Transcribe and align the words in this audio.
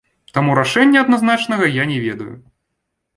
Таму 0.35 0.53
рашэння 0.59 1.03
адназначнага 1.05 1.67
я 1.75 1.83
не 1.91 1.99
ведаю. 2.07 2.31